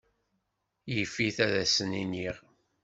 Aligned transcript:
Yif-it 0.93 1.37
ad 1.45 1.53
asen-iniɣ. 1.63 2.35